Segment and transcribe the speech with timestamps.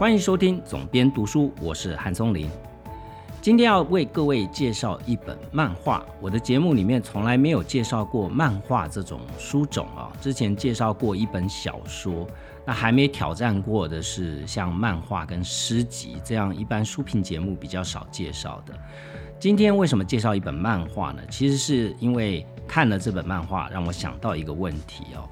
[0.00, 2.48] 欢迎收听总编读书，我是韩松林。
[3.42, 6.02] 今天要为各位介绍一本漫画。
[6.22, 10.10] 我的节目里面从来没有介绍过漫画这种书种啊。
[10.18, 12.26] 之前介绍过一本小说，
[12.64, 18.72] 那还没挑战过的是像漫画跟诗集这样一般书评节目比较少介绍的。
[19.38, 21.20] 今天为什么介绍一本漫画呢？
[21.28, 25.28] 其实是因为看了这本漫画，让我想到一个问题哦。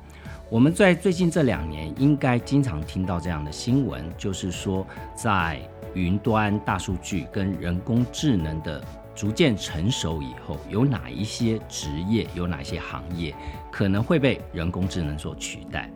[0.51, 5.61] 我们在最近这两年应该经常听到这样的新闻，就是说在
[5.93, 8.83] 云端大数据跟人工智能的
[9.15, 13.35] 逐渐成熟以后，有哪一些职业、有哪些行业
[13.71, 15.91] 可能会被人工智能所取代？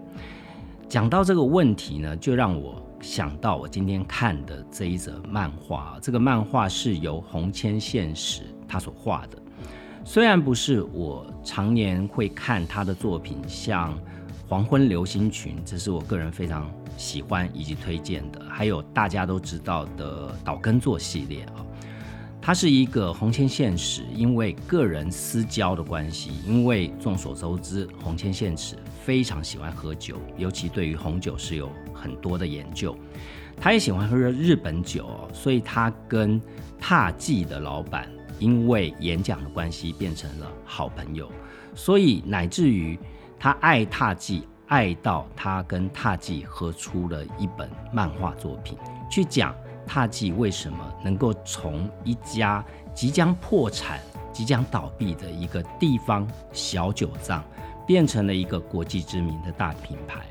[0.87, 5.97] 讲到这个问题呢，就让我想到我今天看的这一则漫画。
[6.03, 9.39] 这个漫画是由红千现实他所画的，
[10.05, 13.99] 虽然不是我常年会看他的作品，像。
[14.49, 18.45] 黄昏流星群，这是我个人非常喜欢以及推荐的。
[18.51, 21.65] 还有大家都知道的岛根座系列啊，
[22.39, 32.95] 它是一个红千现实，因为个人私交的关系，因为众所周知，红千现实非常喜欢喝酒，尤其对于红酒是有很多的研究。
[33.57, 36.39] 他也喜欢喝日本酒，所以他跟
[36.79, 38.07] 踏记的老板
[38.39, 41.33] 因为演讲的关系变成了好朋友，
[41.75, 42.99] 所以乃至于。
[43.43, 48.79] 他爱踏记，爱到他跟踏记合出了一本漫画作品，
[49.11, 49.53] 去讲
[49.85, 53.99] 踏记为什么能够从一家即将破产、
[54.33, 57.43] 即将倒闭的一个地方小酒藏，
[57.85, 60.25] 变成了一个国际知名的大品牌。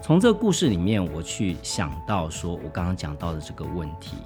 [0.00, 4.16] 从这个故事里面，我去想到说，我刚刚讲到的这个问题，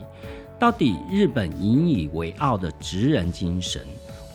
[0.59, 3.81] 到底日本引以为傲的职人精神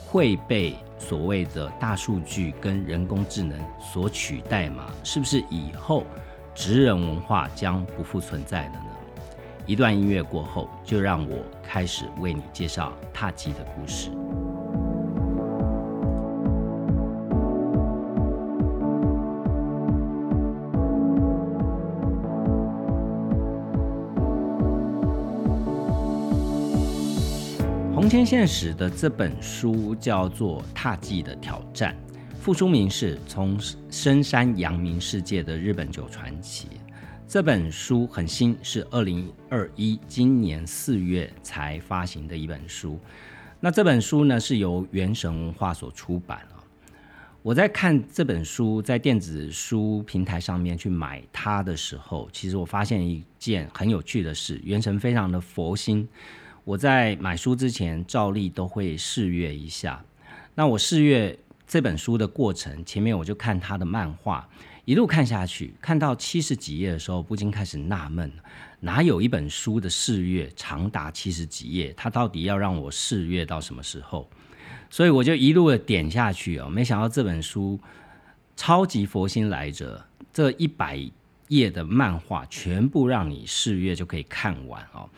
[0.07, 0.75] 会被？
[1.02, 4.85] 所谓的大数据跟人工智能所取代吗？
[5.03, 6.06] 是不是以后
[6.53, 8.85] 职人文化将不复存在了呢？
[9.66, 14.12] 一段音乐过后，就让我开始为你介绍踏机的故事。
[28.11, 31.95] 红千现实的这本书叫做《踏迹的挑战》，
[32.41, 33.57] 副书名是从
[33.89, 36.67] 深山扬名世界的日本酒传奇。
[37.25, 43.00] 这本书很新，是二零二一今年四月才发行的一本书。
[43.61, 46.59] 那这本书呢是由原神文化所出版啊。
[47.41, 56.05] 我在看这本书，在电子书平台上面去买它的时候，其实我发现一件很有趣的事：原神非常的佛心。
[56.63, 60.03] 我在买书之前，照例都会试阅一下。
[60.53, 64.47] 那我试阅这本书的过程，前面我就看他的漫画，
[64.85, 68.31] 一路看下去，看到七十几页的时候，不禁开始纳闷：
[68.79, 71.91] 哪有一本书的试阅长达七十几页？
[71.97, 74.29] 他到底要让我试阅到什么时候？
[74.89, 77.79] 所以我就一路的点下去哦，没想到这本书
[78.55, 81.00] 超级佛心来着，这一百
[81.47, 85.09] 页的漫画全部让你试阅就可以看完哦。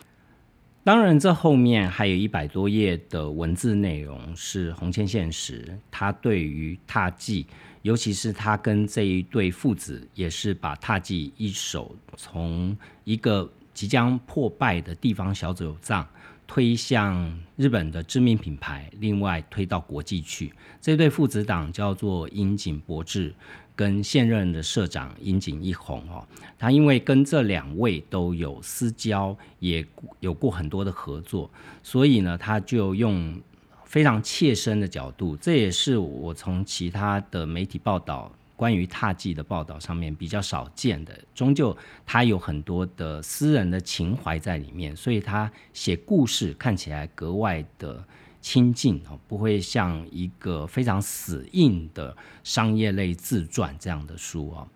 [0.84, 7.46] 当然，这后面还有一百多页的文字内容是红千现实，他对于踏迹，
[7.80, 16.06] 尤其是他跟这一对父子，也是把踏迹一手从一个即将破败的地方小酒藏
[16.46, 20.52] 推向日本的知名品牌，另外推到国际去。
[20.82, 23.34] 这对父子档叫做樱井博志。
[23.76, 26.26] 跟现任的社长樱井一弘哦，
[26.58, 29.84] 他因为跟这两位都有私交，也
[30.20, 31.50] 有过很多的合作，
[31.82, 33.40] 所以呢，他就用
[33.84, 41.12] 非常切身的角度，这也是我从其他的媒体报道关于踏迹的报道上面比较少见的。
[41.34, 41.76] 终究
[42.06, 48.04] 他有很多的私人的情怀在里面，所以他写故事看起来格外的。
[48.44, 54.68] 亲近哦，不会像一个非常死硬的商业类自传这样的书啊。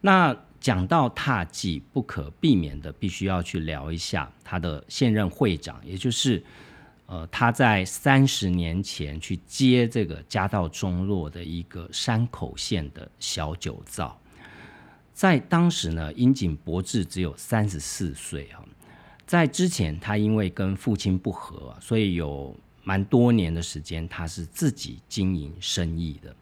[0.00, 6.40] 那讲到踏迹，不可避免的必须要去聊一下他的现任会长，也就是
[7.06, 14.16] 呃他在三十年前去接这个家道中落的一个山口县的小酒造。
[15.12, 18.62] 在当时呢，樱井博志只有三十四岁啊。
[19.26, 22.56] 在之前，他因为跟父亲不和，所以有。
[22.82, 26.34] 蛮多年的时间，他是自己经营生意的。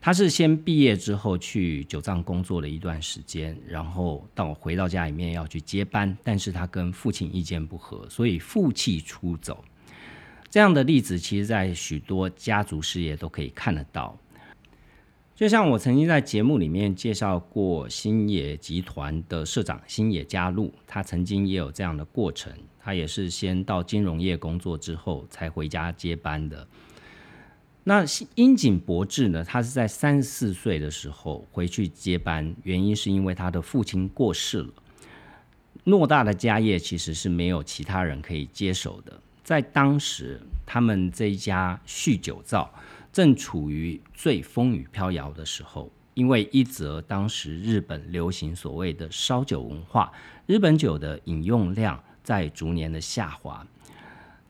[0.00, 9.64] 他是先毕业之后去九藏工作了一段时间，然后到回到家里面要去接班，但是他跟父亲意见不合，所以负气出走。
[10.48, 14.16] 这样的例子，其实在许多家族事业都可以看得到。
[15.34, 22.52] 就像我曾经在节目里面介绍过星野集团的社长星野加入，他曾经也有这样的过程，
[22.88, 26.66] 他也是先到金融业工作之后才回家接班的。
[27.84, 28.02] 那
[28.34, 29.44] 樱井博志呢？
[29.44, 34.70] 他是在三十四岁的时候回去接班，原因是因为他的父亲过世了。
[35.84, 39.20] 偌大的家业其实是没有其他人可以接手的。
[39.44, 42.72] 在当时，他们这一家酗酒造。
[43.12, 50.10] 正处于最风雨飘摇的时候，因为一则当时日本流行所谓的烧酒文化，
[50.46, 53.66] 日本酒的饮用量在逐年的下滑。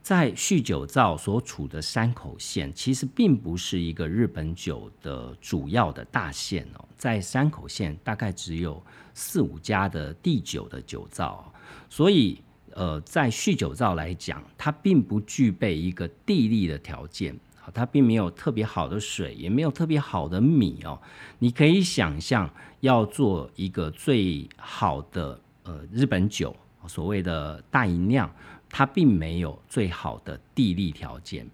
[0.02, 8.82] 在酗酒造所处的山口县，其实并不是一个日本酒的主要的大县哦，在山口县大概只有
[9.14, 11.52] 四五家的地酒的酒造，
[11.88, 12.42] 所以
[12.72, 17.38] 呃，在酗酒造来讲，它并不具备一个地利的条件。
[17.74, 20.98] 它并没有特别好的水，也没有特别好的米哦。
[21.38, 26.56] 你可以想象，要做一个最好的呃日本酒，
[26.88, 28.34] 所谓的大银量，
[28.70, 31.46] 它并没有最好的地利条件。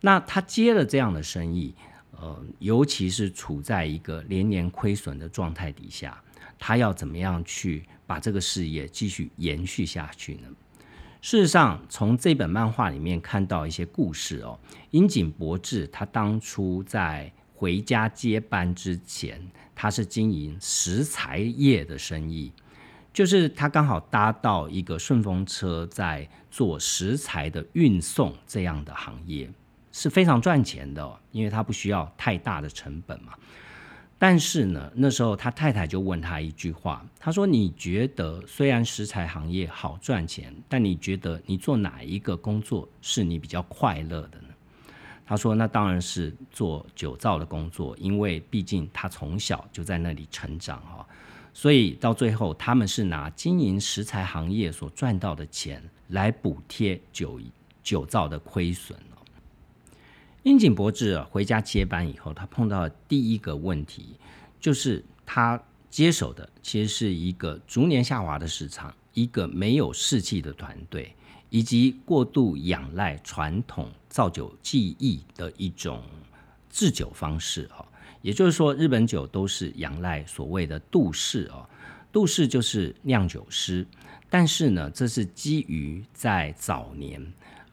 [0.00, 1.74] 那他接了这样的生意，
[2.12, 6.20] 呃，尤其是处在一个连年亏损的状态底下，
[6.58, 10.48] 他要怎么样去把这个事业继续延续下去呢？
[11.20, 14.58] 事实上，从这本漫画里面看到一些故事哦。
[14.90, 19.40] 樱井博志他当初在回家接班之前，
[19.72, 22.50] 他是经营石材业的生意，
[23.12, 29.50] 就是他刚好搭到一个顺风车，在做食材的运送这样的行业，
[29.92, 33.34] 是非常赚钱的，因为他不需要太大的成本嘛。
[34.18, 44.48] 但是呢，那时候他太太就问他一句话，他说：“你觉得虽然食材行业好赚钱，但你觉得你做哪一个工作是你比较快乐的呢？”
[45.26, 51.04] 他说：“那当然是做酒造的工作，因为毕竟他从小就在那里成长啊，
[51.54, 57.40] 所以到最后他们是拿经营食材行业所赚到的钱来补贴酒
[57.82, 58.98] 酒造的亏损。”
[60.44, 64.16] 樱井博志回家接班以后，他碰到的第一个问题
[64.58, 71.14] 就是他接手的其实是一个逐年下滑的市场，一个没有士气的团队，
[71.48, 76.02] 以及过度仰赖传统造酒技艺的一种
[76.68, 77.68] 制酒方式。
[77.68, 77.86] 哈，
[78.22, 81.68] 也就是说，日本酒都是仰赖所谓的杜氏哦，
[82.10, 83.86] 杜氏就是酿酒师，
[84.30, 87.20] 但是呢，这是基于在早年。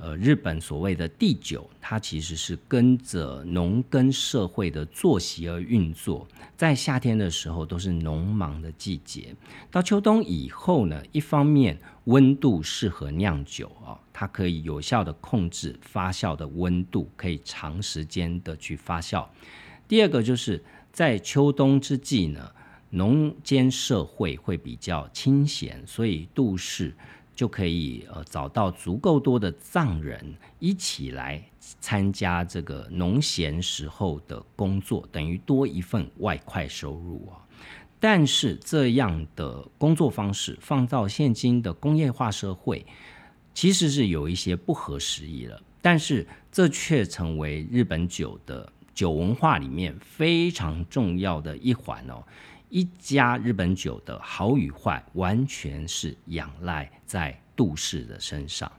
[0.01, 6.25] 呃，日本所谓的地酒，它其实是跟着农耕社会的作息而运作。
[6.55, 9.35] 在夏天的时候，都是农忙的季节；
[9.69, 19.25] 到秋冬以后呢，一方面温度适合酿酒啊，它可以有效的控制发酵的温度，可以长时间的去发酵。
[19.89, 20.63] 第二个就是
[20.93, 22.49] 在秋冬之际呢，
[22.91, 26.95] 农间社会会比较清闲，所以杜氏。
[27.35, 31.41] 就可以呃找到足够多的藏人一起来
[31.79, 37.39] 参加这个农闲时候的工作，等于多一份外快收入啊。
[37.97, 42.85] 但是这样的工作方式放到现今的工业化社会，
[43.53, 45.61] 其实是有一些不合时宜了。
[45.81, 48.69] 但是这却成为日本酒的
[48.99, 52.21] 酒文化里面非常重要的一环哦。
[52.67, 58.69] 一家日本酒的好与坏，完全是仰赖在杜氏的身上。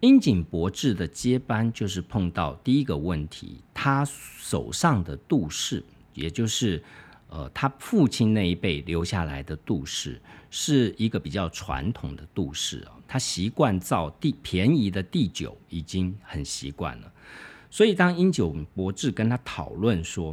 [0.00, 6.82] 樱井博志的接班就是碰到第一个问题，他手上的杜氏，也就是
[7.28, 17.12] 呃他父亲那一辈留下来的杜氏，是一个比较传统的杜氏啊，他习惯造地便宜的地酒，已经很习惯了。
[17.72, 20.32] 所以当英九博志跟他讨论说。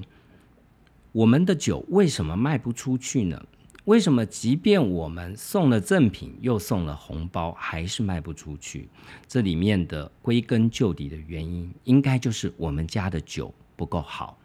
[1.11, 3.43] 我们的酒为什么卖不出去呢？
[3.85, 8.87] 为什么即便我们送了赠品，又送了红包，还是卖不出去？
[9.27, 14.37] 这里面的归根究底的原因，应该就是我们家的酒不够好。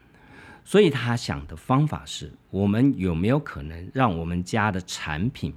[0.64, 5.52] 所以他想的方法是：我们有没有可能让我们家的产品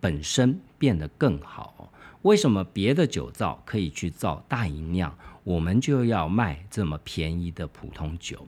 [0.00, 1.92] 本身变得更好？
[2.22, 8.46] 为什么别的酒造可以去造大吟酿，我们就要卖这么便宜的普通酒？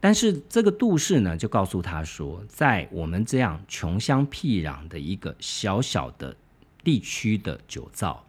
[0.00, 6.36] 但是这个杜氏呢，就告诉他说，在我们这样穷乡僻壤的一个小小的
[6.84, 8.24] 地区的酒造，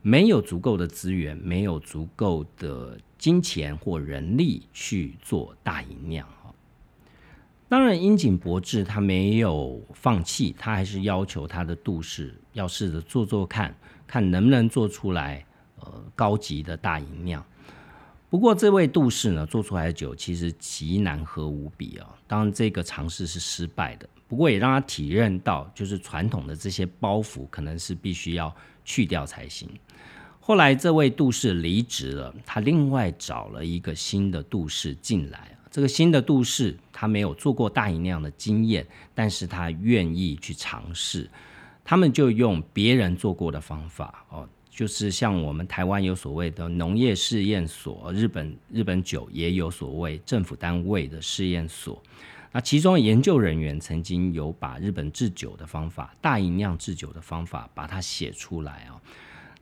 [0.00, 6.26] 没有足够的资源，没有足够的金钱或人力去做大吟酿
[7.68, 13.74] 当然，樱井博志他没有放弃，他还是要求他的杜氏要试着做做看，
[14.06, 15.44] 看能不能做出来
[15.80, 17.44] 呃高级的大吟酿。
[18.28, 22.08] 不过这位杜氏呢，做出来的酒其实极难喝无比啊。
[22.26, 28.54] 当然，这个尝试是失败的，不过也让他体认到，就是传统的这些包袱可能是必须要
[28.84, 29.70] 去掉才行。
[30.40, 35.56] 后来，这位杜氏离职了，他另外找了一个新的杜氏进来。
[35.70, 41.30] 这个新的杜氏，他没有做过大饮酿的经验，但是他愿意去尝试。
[41.84, 44.48] 他们就用别人做过的方法哦。
[44.76, 52.00] 就是像我们台湾有所谓的农业试验所，日本日本酒也有所谓政府单位的试验所。
[52.52, 59.00] 那其中研究人员曾经有把日本制酒的方法、大吟酿制酒的方法把它写出来啊。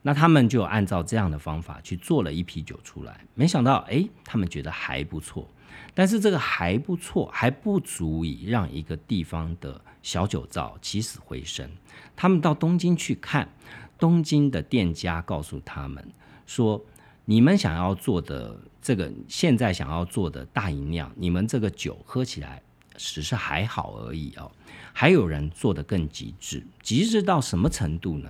[0.02, 5.48] 那他们就按照这样的方法去做了一批酒出来，没想到哎，他们觉得还不错。
[5.94, 11.70] 但是这个还不错，还不足以让一个地方的小酒造起死回生。
[12.16, 13.48] 他们到东京去看。
[13.98, 16.06] 东京的店家告诉他们
[16.46, 16.84] 说
[17.24, 22.60] ：“你们想要做的这个，现在想要做的大饮酿，你们这个酒喝起来
[22.96, 24.50] 只是还好而已哦。
[24.92, 28.28] 还有人做的更极致，极致到什么程度呢？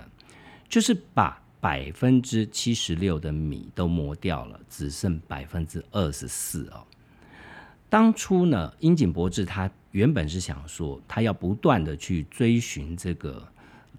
[0.69, 6.85] 就是把百分之七十六的米都磨掉了，只剩百分之二十四哦。
[7.89, 13.45] 当初呢，樱井博志他原本是想说，他要不断的去追寻这个。”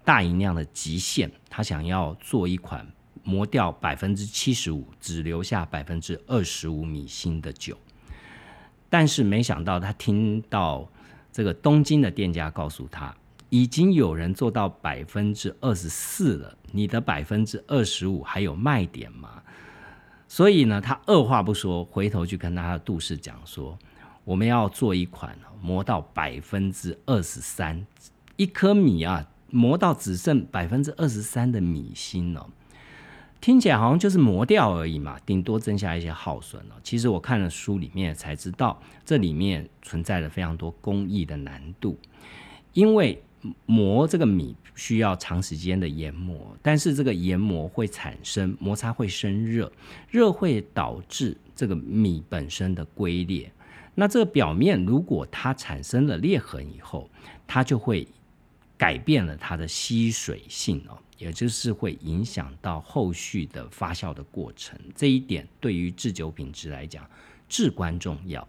[0.07, 2.87] 大吟酿的极限，他想要做一款
[3.25, 7.77] 磨掉百分之七十五，只留下百分之二十五米芯的酒。
[8.89, 10.89] 但是没想到，他听到
[11.29, 13.13] 这个东京的店家告诉他，
[13.49, 19.43] 已经有人做到百分之二十四了，你的百分之二十五还有卖点吗？
[20.29, 23.77] 所以呢，他二话不说，回头去跟他的杜氏讲说，
[24.23, 27.85] 我们要做一款磨到百分之二十三，
[28.37, 29.27] 一颗米啊。
[29.49, 32.47] 磨到只剩百分之二十三的米芯哦，
[33.39, 36.75] 听起来好像就是磨掉而已嘛，顶多增加一些耗损了。
[36.83, 41.97] 其实我看了书里面才知道，这里面存在了非常多工艺的难度。
[42.73, 43.21] 因为
[43.65, 49.71] 磨这个米需要长时间的研磨，但是这个研磨会产生摩擦，会生热，
[50.09, 53.49] 热会导致这个米本身的龟裂。
[53.95, 57.09] 那这个表面如果它产生了裂痕以后，
[57.47, 58.07] 它就会。
[58.77, 64.79] 改变了它的吸水性哦，也就是会影响到后续的发酵的过程。
[64.95, 67.09] 这一点对于制酒品质来讲
[67.49, 68.47] 至关重要。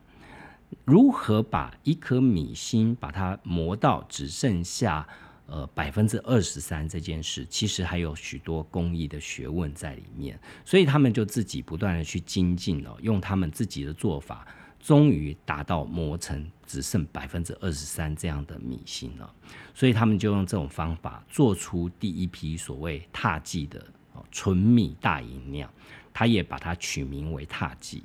[0.85, 5.09] 如何把一颗米芯把它磨到只剩下
[5.47, 10.39] 呃百分之二十三这件事，其实还有许多工艺的学问在里面。
[10.67, 14.47] 所以他们就自己不断的去精进哦，用他们自己的做法。
[14.89, 19.31] 终于达到磨成只剩百分之二十三这样的米芯了，
[19.75, 23.85] 所以他们就用这种方法做出第一批所谓踏剂的
[24.31, 25.71] 纯米大吟酿，
[26.11, 28.03] 他也把它取名为踏剂。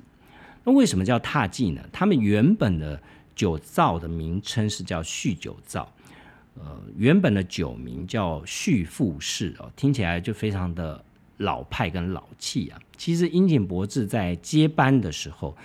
[0.62, 1.82] 那为什么叫踏剂呢？
[1.90, 3.02] 他们原本的
[3.34, 5.90] 酒造的名称是叫续酒造，
[6.56, 11.02] 呃，原本的酒名叫续富士哦，听起来就非常的
[11.38, 12.78] 老派跟老气啊。
[12.98, 15.56] 其实樱井博志在接班的时候。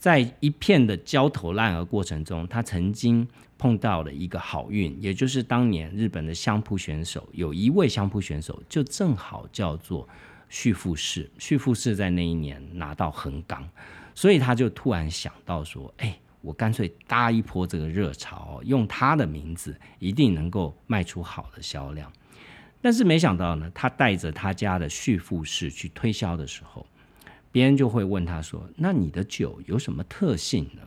[0.00, 3.28] 在一片的焦头烂额过程中，他曾经
[3.58, 10.08] 碰到了一个好运，也就是当年日本的相扑选手，有一位相扑选手就正好叫做
[10.48, 13.68] 旭富士，旭富士在那一年拿到横纲，
[14.14, 22.10] 所以他就突然想到说：“哎，我干脆搭一波这个热潮，用他的名字，一定能够卖出好的销量。”
[22.80, 26.86] 但是没想到呢，他带着他家的旭富士去推销的时候。
[27.52, 30.82] 别人就会问他说：“那你的酒有什么特性呢？”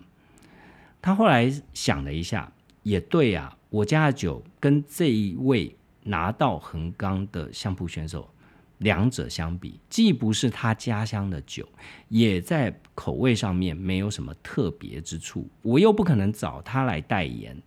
[1.02, 2.52] 他后来想了一下，
[2.84, 8.30] 也对啊，我家的酒跟这一位拿到横纲的相扑选手，
[8.78, 11.68] 两者相比，既不是他家乡的酒，
[12.08, 15.48] 也在口味上面没有什么特别之处。
[15.62, 17.62] 我又不可能找他来代言，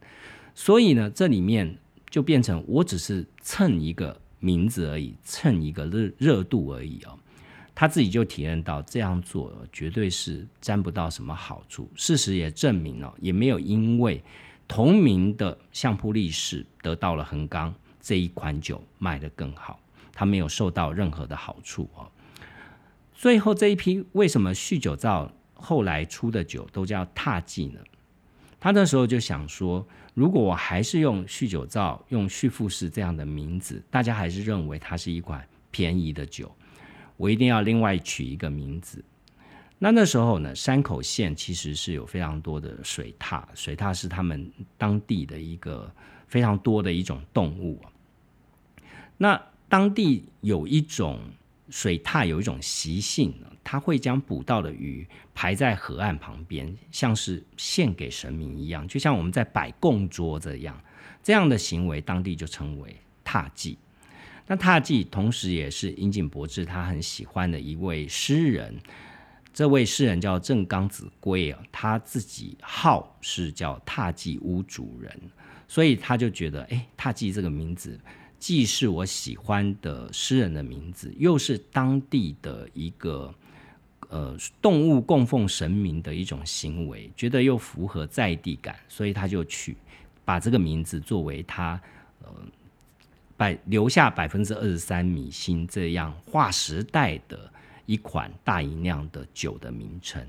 [0.55, 1.77] 所以呢，这里面
[2.09, 7.19] 就变成我只是蹭一个名字而已，蹭一个热热度而已哦。
[7.79, 11.87] 他自己就体验到这样做绝对是沾不到什么好处。
[11.95, 14.25] 事实也证明了，也没有因为
[14.67, 19.79] 同名的相扑力士得到了横纲，这一款酒卖得更好，
[20.11, 22.11] 他没有受到任何的好处哦。
[23.13, 27.81] 最后这一批为什么酗酒造后来出的酒都叫踏剂呢？
[28.59, 36.51] 他那时候就想说，如果我还是用酗酒造、用旭富士这样的名字，大家还是认为它是一款便宜的酒。
[37.17, 39.05] 我一定要另外取一个名字。
[39.79, 45.93] 那那时候呢，山口县其实是有非常多的水獭，水獭是他们当地的一个
[46.27, 47.81] 非常多的一种动物。
[49.19, 51.21] 那当地有一种
[51.69, 60.81] 水獭有一种习性，它会将捕到的鱼排在河岸旁边，像是献给神明一样，就像我们在摆供桌这样。
[61.23, 63.77] 这样的行为，当地就称为踏祭。
[64.47, 68.75] 那踏祭同时也是樱井博志他很喜欢的一位诗人。
[69.53, 75.19] 这位诗人叫正刚子规啊，他自己号是叫踏祭屋主人，
[75.67, 77.99] 所以他就觉得，哎，踏祭这个名字。
[78.39, 83.35] 既是我喜欢的诗人的名字，又是当地的一个
[84.11, 89.75] 呃动物供奉神明的一种行为，觉得又符合在地感，所以他就取
[90.23, 91.81] 把这个名字作为他
[92.23, 92.31] 呃
[93.37, 97.51] 百留下百分之二十三米星这样划时代的
[97.87, 100.25] 一款大吟酿的酒的名称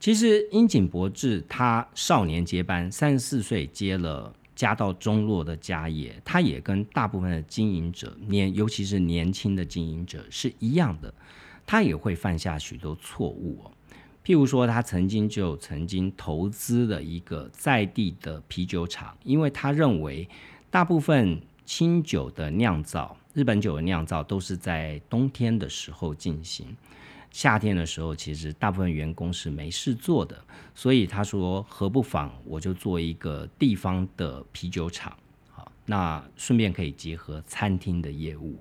[0.00, 4.34] 其实樱井博志他少年接班，三十四岁接了。
[4.54, 11.12] 家道中落的家业，他也跟大部分的经营者年，尤其是年轻的经营者是一样的，
[11.66, 13.72] 他也会犯下许多错误哦。
[14.24, 20.28] 譬如说，他曾经就曾经投资了一个在地的啤酒厂，因为他认为
[20.72, 26.74] 大部分清酒的酿造，日本酒的酿造都是在冬天的时候进行。
[27.30, 30.42] 夏天的时候，其实大部分员工是没事做的，
[30.74, 35.14] 所以他说何不妨我就做一个地方的啤酒厂，
[35.50, 38.58] 好，那顺便可以结合餐厅的业务。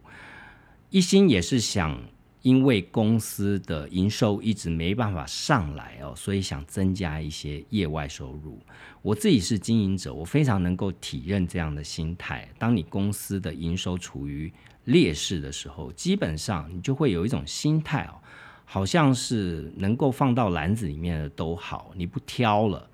[0.90, 1.98] 一心也是想，
[2.42, 8.60] 因为公司的营收一直没办法上来哦，所以想增加一些业外收入。
[9.02, 12.50] 我自己是经营者，我非常能够体认这样的心态。
[12.58, 14.52] 当你公司的营收处于
[14.86, 18.16] 劣势的时候，基本上你就会有一种心态哦。
[18.64, 22.90] 好像是能够放到篮子里面的都好，你不挑了。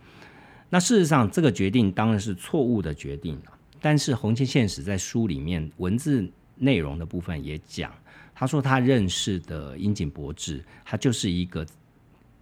[0.70, 3.54] 那事实上，这个决定当然是错误的决定了。
[3.80, 7.94] 但是红线现实在书里面文字内容的部分也讲，
[8.40, 11.66] 他说他认识的樱井博志，他就是一个，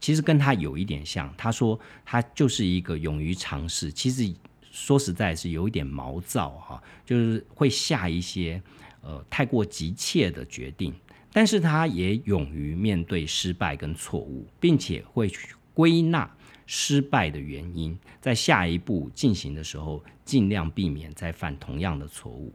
[0.02, 1.34] 其实跟他有一点像。
[1.38, 4.30] 他说他就是一个勇于尝试，其实
[4.70, 8.62] 说实在是有一点毛躁哈，就是会下一些
[9.00, 10.94] 呃太过急切的决定。
[11.32, 16.30] 但是他也勇于面对失败跟错误，并且会去归纳
[16.66, 22.52] 失败的原因，在下一步进行的时候，尽量避免再犯同样的错误。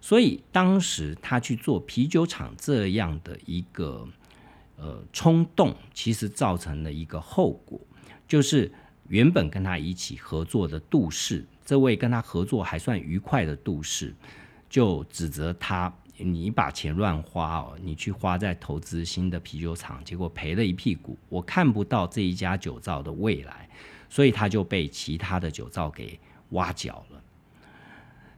[0.00, 4.08] 所以当时他去做啤酒厂这样的一个
[4.76, 7.80] 呃冲动，其实造成了一个后果，
[8.26, 8.72] 就是
[9.08, 14.14] 原本跟他一起合作的杜氏，这位跟他合作还算愉快的杜氏，
[14.68, 15.92] 就指责他。
[16.22, 21.16] 你把钱乱花哦，你去花在投资新的啤酒厂，结果赔了一屁股。
[21.30, 23.66] 我看不到这一家酒造的未来，
[24.10, 27.19] 所以他就被其他的酒造给挖角了。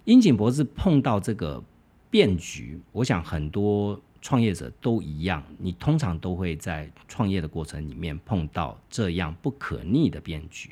[0.05, 1.63] 樱井博士碰到这个
[2.11, 10.71] 变局，我想很多创业者都一样，你通常都会在创业的过程里面碰到这样不可逆的变局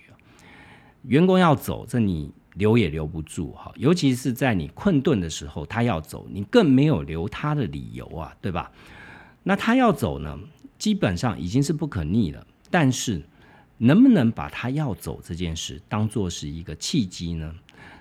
[1.03, 2.33] 员工要走，这你。
[2.55, 8.73] 留也留不住哈，尤其是在你困顿的时候，他要走，你更没有留他的理由啊，对吧？
[9.45, 10.37] 那他要走呢，
[10.77, 12.45] 基本上已经是不可逆了。
[12.69, 13.23] 但是，
[13.79, 17.55] 能不能把他要走这件事当做是一个契机呢？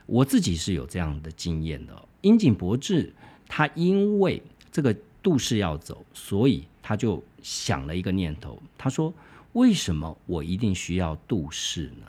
[0.10, 1.94] 我自己是有这样的经验的。
[2.22, 3.14] 樱井博志
[3.48, 4.42] 他因为
[4.72, 9.14] 这个杜氏要走，所以他就想了一个念头，他说
[9.54, 12.08] ：“为什么我一定需要杜氏呢？”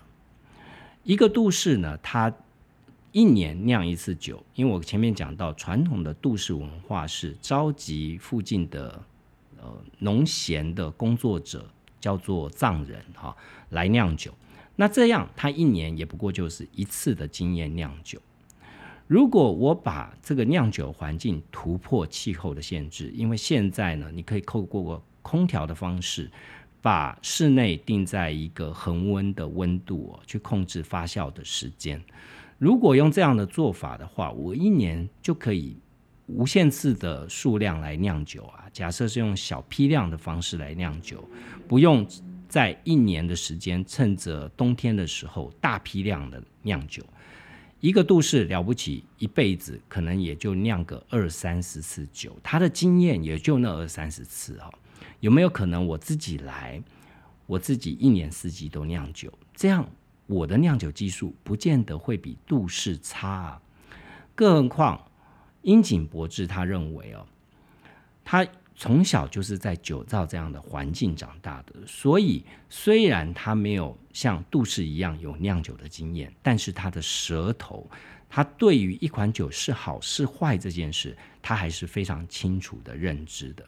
[1.05, 2.33] 一个杜氏呢，他
[3.13, 9.03] 一年酿一次酒，因为我前面讲到传统的杜氏文化是召集附近的
[9.61, 11.67] 呃农闲的工作者，
[12.01, 13.37] 叫做藏人哈
[13.71, 14.33] 来酿酒。
[14.81, 18.19] 那这样他一年也不过就是一次的经验酿酒。
[19.07, 26.31] 如果我把这个酿酒环境突破气候的限制，因为现在呢，你可以透过空调的方式。
[26.83, 32.03] 把室内定在一个恒温的温度哦，去控制发酵的时间。
[32.57, 35.77] 如果用这样的做法的话，我一年就可以
[36.27, 38.65] 无限次的数量来酿酒啊。
[38.73, 41.23] 假设是用小批量的方式来酿酒，
[41.69, 42.07] 不用
[42.51, 47.03] 在一年的时间，趁着冬天的时候大批量的酿酒。
[47.79, 54.71] 一个度氏了不起，一辈子可能也就酿个二三十次酒，他的经验也就那二三十次哦。
[55.21, 56.83] 有没有可能我自己来，
[57.47, 59.89] 我自己一年四季都酿酒，这样
[60.27, 63.63] 我的酿酒技术不见得会比杜氏差啊。
[64.35, 65.11] 更何况
[65.63, 67.25] 樱井博志他认为哦，
[68.25, 68.45] 他
[68.81, 77.87] 从小就是在酒造这样的环境长大的，所以虽然他没有像杜氏一样有酿酒的经验，但是他的舌头
[78.27, 83.63] 他对于一款酒是好是坏这件事，他还是非常清楚的认知的，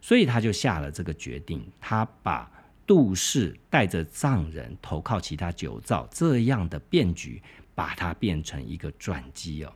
[0.00, 2.48] 所以他就下了这个决定，他把
[2.86, 7.42] 杜氏带着藏人投靠其他酒造这样的变局，
[7.74, 9.72] 把它变成一个转机哦。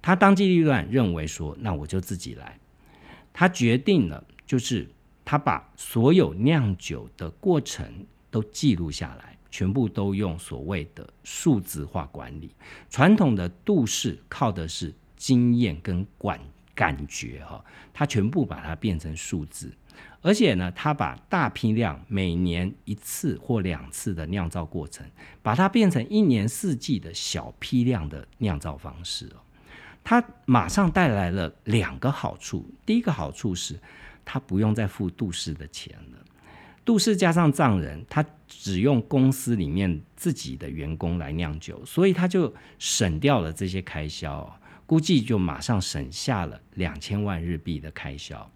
[0.00, 2.56] 他当机立断认为说，那我就自己来。
[3.38, 4.88] 他决定了，就是
[5.26, 9.36] 他把所有酿酒的过程都记录下来。
[9.48, 12.54] 全部都用所谓的数字化管理，
[12.90, 16.38] 传统的度式靠的是经验跟感
[16.74, 19.72] 感觉哈，它全部把它变成数字，
[20.20, 25.06] 而且呢，它把大批量每年一次或两次的酿造过程，
[25.42, 29.40] 把它变成一年四季的小批量的酿造方式哦，
[30.08, 33.76] 它马上带来了两个好处，第一个好处是
[34.24, 36.18] 它不用再付杜氏的钱了。
[36.84, 48.48] 杜氏加上藏人，他只用公司里面自己的员工来酿酒，所以他就省掉了这些开销，估计就马上省下了两千万日币的开销。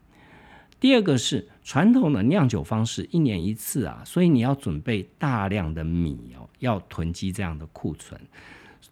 [0.78, 8.20] 第二个是传统的酿酒方式，一年一次啊，所以你要准备大量的米哦，要囤积这样的库存。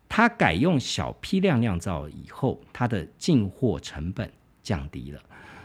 [0.09, 4.31] 他改用小批量酿造以后，他的进货成本
[4.62, 5.23] 降低了，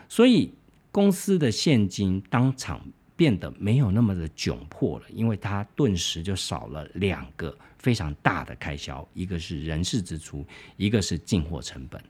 [0.10, 0.54] 所以
[0.92, 2.82] 公司的现金当场。
[3.16, 10.44] 变得没有那么的窘迫了，因为它顿时就少了两个非常大的开销，一个是人事支出，
[10.78, 12.02] 一个是进货成本。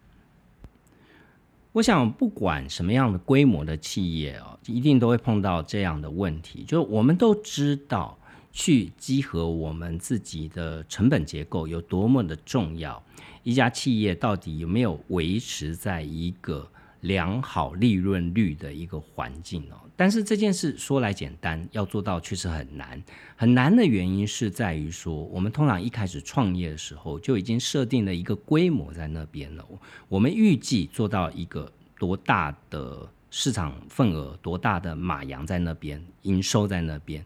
[1.73, 8.17] 我想，不管什么样的规模的企业哦，一定都会碰到这样的问题，就我们都知道
[8.53, 13.03] 去集合我们自己的成本结构有多么的重要，
[13.43, 16.69] 一家企业到底有没有维持在一个。
[17.03, 23.03] 良好利润率的一个环境哦，但是这件事说来简单，要做到确实很难。
[23.35, 29.65] 很难的原因是在于说，我们通常一开始创业的时候就已经设定了一个规模在那边了。
[30.07, 37.21] 我们预计做到一个多大的市场份额，多大的马羊在那边，营收在那边。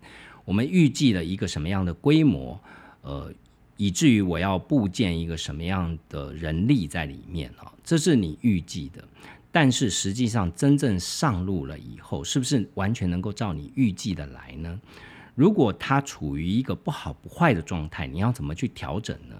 [0.47, 2.57] 我们预计了一个什么样的规模，
[3.01, 3.29] 呃，
[3.75, 7.69] 以至于我要部建一个什么样的人力在里面啊？
[7.83, 9.03] 这是你预计的。
[9.51, 14.79] 但是实际上，真正上路了以后，是不是完全能够照你预计的来呢？
[15.35, 19.35] 如果它处于一个不好不坏的状态，你要怎么去调整呢？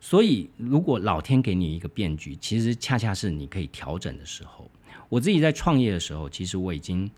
[0.00, 4.70] 所以，如果老天给你一个变局，其实恰恰是你可以调整的时候。
[5.10, 7.10] 我自己在创业的时候，其实我已经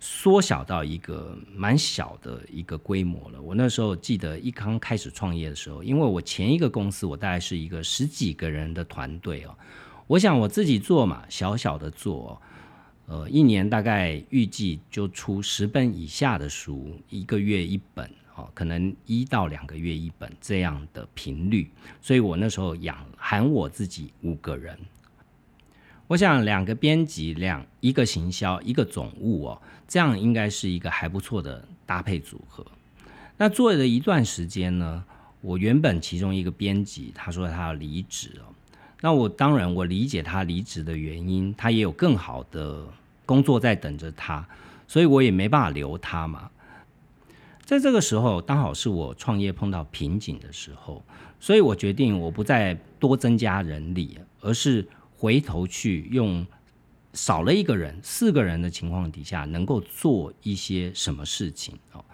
[0.00, 3.40] 缩小到一个蛮小的一个规模了。
[3.42, 9.56] 我那时候记得一刚开始创业的时候，因为我前一个公司，我大概是一个十几个人的团队哦。
[10.06, 12.40] 我想我自己做嘛，小小的做，
[13.06, 21.70] 呃，一年大概预计就出十本以下的书，一个月一本，哦，可能一到两个月一本这样的频率。
[22.00, 24.78] 所以我那时候养喊我自己五个人，
[26.08, 32.66] 我想两个编辑，两一个行销，一个总务哦，这样应该是一个还不错的搭配组合。
[33.36, 35.04] 那做了一段时间呢，
[35.42, 38.48] 我原本其中一个编辑他说他要离职哦。
[39.02, 42.84] 那我当然我理解他离职的原因，他也有更好的
[43.26, 44.48] 工作在等着他，
[44.86, 46.50] 所以我也没办法留他嘛。
[47.66, 51.04] 在这个时候，刚好是我创业碰到瓶颈的时候，
[51.38, 56.46] 所以我决定我不再多增加人力，而是回头去用
[57.12, 62.04] 少了一个人、四个人的情况底下，能够做一些什么事情哦。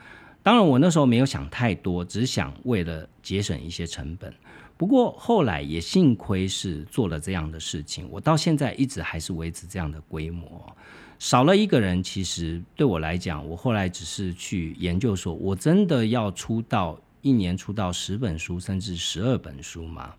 [0.42, 4.32] 当然，我那时候没有想太多，只想为了节省一些成本。
[4.76, 10.74] 不过后来也幸亏是做了这样的事情，我到现在一直还是维持这样的规模。
[11.18, 20.14] 少了一个人，其实对我来讲，我后来只是去研究说，我真的要出到一年出到十本书，甚至十二本书吗？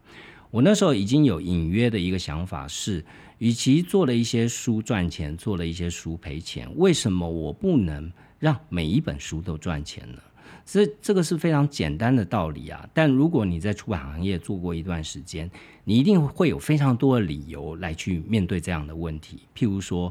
[0.56, 3.04] 我那时候已经有隐约的一个想法是，
[3.40, 10.20] 与其做了一些书赚钱，做了一些书赔钱，为什么我不能让每一本书都赚钱呢？
[10.66, 15.52] 这这个是非常简单的道理啊，但如果你在出版行业做过一段时间，
[15.84, 19.42] 你一定会有非常多的理由来去面对这样的问题。
[19.54, 20.10] 譬如说，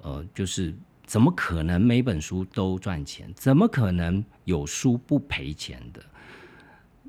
[0.00, 3.30] 呃，就是怎么可能每本书都赚钱？
[3.36, 6.02] 怎么可能有书不赔钱的？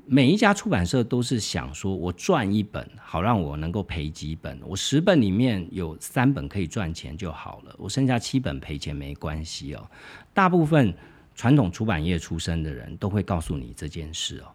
[0.06, 9.90] 每一家出版社都是想说，我赚一本好让我能够赔几本，我十本里面有三本可以赚钱就好了，我剩下七本赔钱没关系哦。
[10.32, 10.94] 大部分。
[11.38, 14.48] 传统出版业出身的人都会告诉你这件事哦，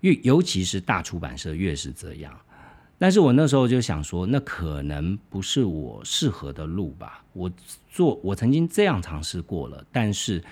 [0.00, 2.36] 越尤其是大出版社越是这样。
[2.98, 7.24] 但是我那时候就想说，那可能不是我适合的路吧。
[7.32, 7.48] 我
[7.88, 10.42] 做我曾经这样尝试过了，但是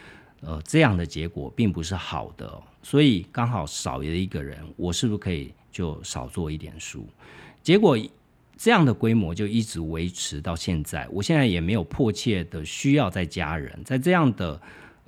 [0.42, 7.06] 呃，这样的结果并不是好的，所以刚好少了一个人，我是不是可以就少做一点书。
[7.62, 7.96] 结果
[8.56, 11.08] 这样的规模就一直维持到现在。
[11.12, 14.60] 我现在也没有迫切的需要再加人，在这样的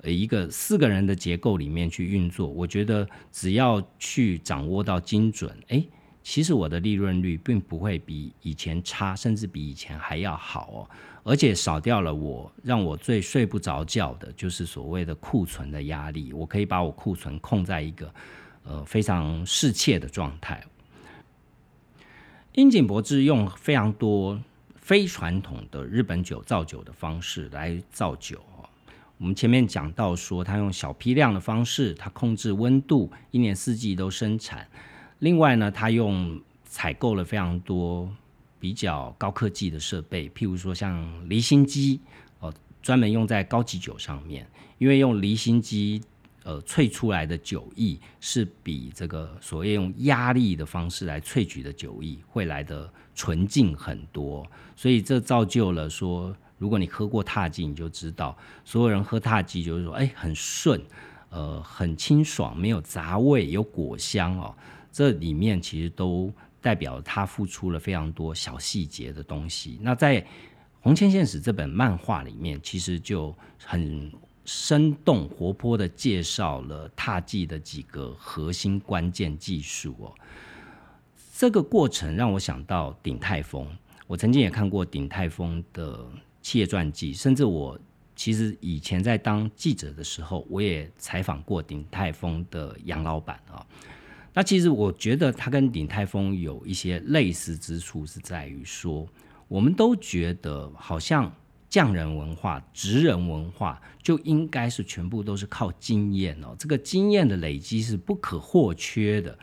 [0.03, 2.47] 一个四个人的结构里面去运作。
[2.47, 5.85] 我觉得只要去掌握到精准，诶，
[6.25, 10.89] 其实我的利润率并不会比以前差，甚至比以前还要好哦。
[11.23, 16.33] 而且少掉了我让我最睡不着觉的，就是所谓的库存的压力。
[16.33, 18.11] 我可以把我库存控在一个
[18.63, 20.63] 呃非常适切的状态。
[22.53, 24.41] 樱井博志用非常多
[24.77, 28.43] 非传统的日本酒造酒的方式来造酒。
[29.19, 34.67] 我们前面讲到说，他用小批量的方式，他控制温度，一年四季都生产。
[35.19, 38.09] 另外呢，他用采购了非常多。
[38.57, 41.99] 比较高科技的设备，譬如说像离心机，
[42.39, 42.51] 哦，
[42.81, 44.47] 专门用在高级酒上面。
[44.79, 46.01] 因为用离心机，
[46.43, 54.43] 呃，萃出来的酒液是比这个所谓用压力的方式来萃取的酒液会来的纯净很多。
[54.75, 60.81] 所以这造就了说，如果你喝过踏剂，你就知道，所有人喝踏剂就是说，哎，很顺，
[61.29, 64.55] 呃，很清爽，没有杂味，有果香哦。
[64.95, 66.33] 这里面其实都。
[66.61, 69.77] 代表他付出了非常多小细节的东西。
[69.83, 70.19] 那在
[70.81, 73.31] 《红千现实》这本漫画里面，其实就
[73.63, 74.11] 很
[74.45, 80.15] 生动活泼的介绍了踏迹的几个核心关键技术哦。
[81.37, 83.67] 这个过程让我想到鼎泰丰。
[84.07, 86.03] 我曾经也看过鼎泰丰的
[86.41, 87.79] 企业传记，甚至我
[88.15, 93.63] 其实以前在当记者的时候，我也采访过鼎泰丰的杨老板啊。
[94.35, 99.07] 那其实我觉得它跟鼎泰丰有一些类似之处，是在于说，
[99.47, 101.33] 我们都觉得好像
[101.69, 109.39] 匠人文化、职人文化就应该是全部都是靠经验哦，这个经验的累积是不可或缺的。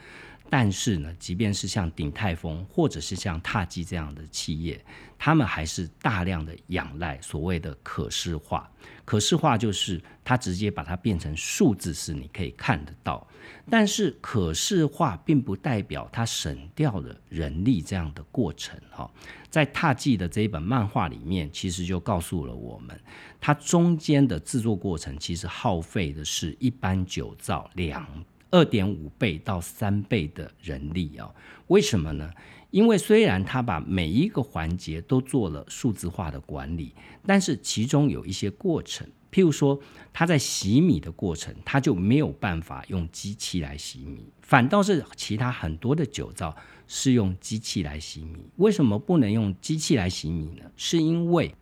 [0.55, 4.85] 但是呢，即便是像鼎泰丰或者是像踏基这样的企业，
[5.17, 8.71] 他们还是大量的仰赖所谓的可视化。
[9.03, 13.27] 可视化就是它直接把它变成数字，是你可以看得到。
[13.71, 19.11] 但是可视化并不代表它省掉了人力这样的过程哈。
[19.49, 23.01] 在踏记的这一本漫画里面，其实就告诉了我们，
[23.41, 28.07] 它中间的制作过程其实耗费的是一般酒造两。
[28.53, 31.29] 二点五倍到三倍的人力啊？
[31.67, 32.31] 为什么呢？
[32.71, 36.95] 因为虽然他把每一个环节都做了数字化的管理，
[37.27, 39.79] 但是其中有一些过程，譬如说
[40.11, 48.47] 他在洗米的过程，他就没有办法用机器来洗米，反倒是其他很多的酒造是用机器来洗米。
[48.57, 50.71] 为什么不能用机器来洗米呢？
[50.77, 51.55] 是因为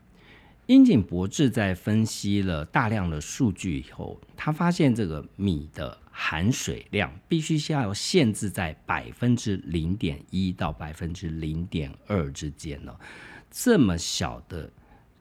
[0.70, 5.98] 樱井博志在分析了大量的数据以后，他发现这个米的。
[6.12, 12.94] 含水量必须是要限制在百分之零点一到百分之零点二之间呢，
[13.50, 14.70] 这么小的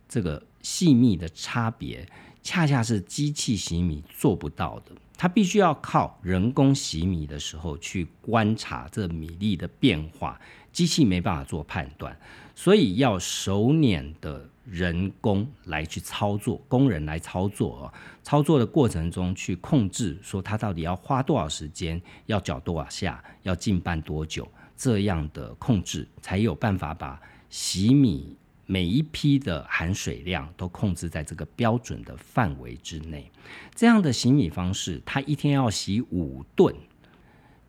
[0.09, 2.05] 这个细密的差别，
[2.43, 4.91] 恰恰是机器洗米做不到的。
[5.15, 10.37] 它必须要靠人工洗米的时候去观察这米粒的变化，
[10.73, 12.19] 机器没办法做判断，
[12.55, 14.49] 所以要手捻的。
[14.69, 28.35] 人工来去操作，工人来操作哦，操作的过程中去控制，说他到底要花多少时间，要搅多少下，要浸拌多久，这样的控制才有办法把洗米
[28.67, 33.31] 每一批的含水量都控制在这个标准的范围之内。
[33.73, 36.75] 这样的洗米方式，他一天要洗五吨，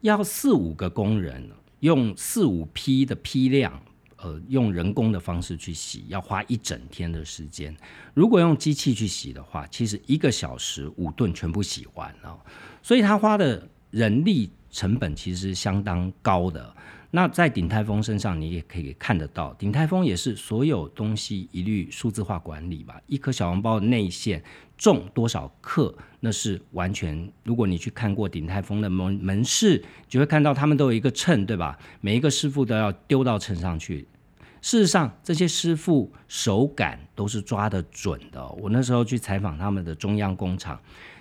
[0.03, 3.81] 要四五个工人用四五批的批量。
[4.23, 7.75] 呃，用人工的方式去洗，要花一整天的时间。
[8.13, 12.39] 如果用机器去洗的话，其实一个小时五顿全部洗完了，
[12.83, 16.75] 所以他花的人力成本其实相当高的。
[17.13, 23.01] 那在鼎泰丰身上，你也可以看得到，鼎泰丰也是所有东西一律数字化管理吧。
[23.07, 24.41] 一颗小笼包的内馅
[24.79, 27.29] 重多少克，那是完全。
[27.43, 31.77] 如果你去看过鼎泰丰的门门市，就会看到他们都有一个秤，对吧？
[32.01, 34.07] 每一个师傅都要丢到秤上去。
[34.63, 38.47] 事实上，这些师傅手感都是抓得准的。
[38.51, 40.81] 我那时候去采访他们的中央工厂，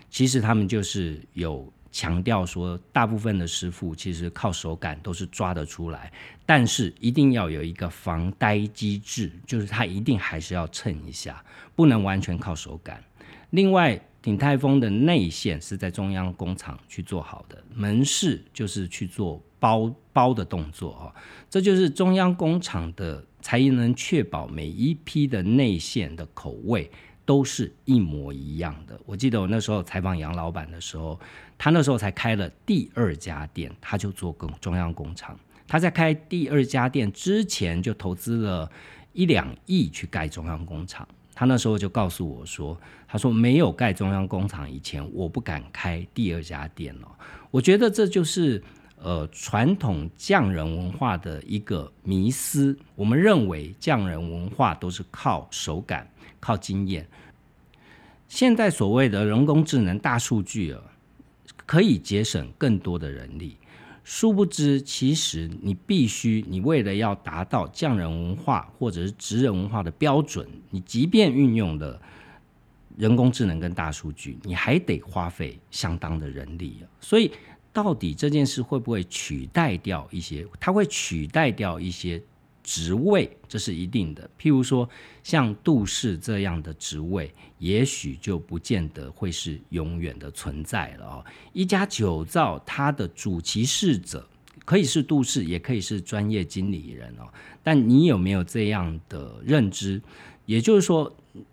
[0.09, 1.73] 其实他们就是有。
[1.91, 6.11] 强调说，大部分的师傅其实靠手感都是抓得出来，
[6.45, 11.43] 但是一定要有一个防呆机制，就是他一定还是要称一下，
[11.75, 13.03] 不能完全靠手感。
[13.49, 21.13] 另外，鼎泰丰的内线是在中央工厂去做好的，门市就是去做包包的动作哦，
[21.49, 26.89] 这就是中央工厂的才能确保每一批的内线的口味。
[27.25, 28.99] 都是一模一样的。
[29.05, 31.19] 我记得我那时候采访杨老板的时候，
[31.59, 35.37] 他那时候才开了第二家店，他就做工中央工厂。
[35.67, 38.71] 他在开第二家店之前就投资了
[39.13, 41.07] 一两亿去盖中央工厂。
[41.35, 42.75] 他那时候就告诉我说
[43.07, 47.07] ：“他说没有盖中央工厂以前，我不敢开第二家店了。”
[47.51, 48.61] 我觉得这就是
[48.97, 52.77] 呃传统匠人文化的一个迷思。
[52.95, 57.05] 我们认为匠人文化都是靠手感、靠经验。
[58.27, 60.81] 现在所谓的人工智能、大数据啊，
[61.69, 63.55] 可以节省更多的人力。
[64.03, 72.01] 殊不知，其实你必须，你为了要达到匠人文化或者是职人文化的标准，你即便运用了
[72.97, 77.31] 人工智能跟大数据，你还得花费相当的人力所以，
[77.71, 80.43] 到底这件事会不会取代掉一些？
[80.59, 82.19] 它会取代掉一些。
[82.69, 84.87] 职位这是一定的，譬如说
[85.23, 91.25] 像杜氏这样的职位，也许就不见得会是永远的存在了哦。
[91.51, 94.23] 一家酒造，它的主其事者
[94.65, 97.27] 可以是杜氏，也可以是专业经理人哦。
[97.63, 99.99] 但你有没有这样的认知？
[100.45, 101.11] 也就是说，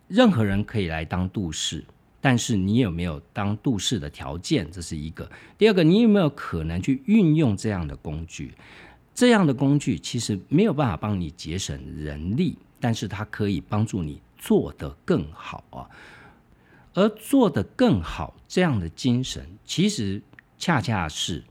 [0.09, 1.83] 任何人可以来当杜氏，
[2.21, 4.71] 但是你有没有当杜氏的条件？
[4.71, 5.31] 这是一个。
[5.57, 8.53] 第二个，你有没有可能去运用这样的工具？
[9.17, 15.89] 这样的工具其实没有办法帮你节省人力，但是它可以帮助你做得更好啊。
[16.93, 20.21] 而做得更好这样的精神，其实
[20.59, 21.43] 恰恰是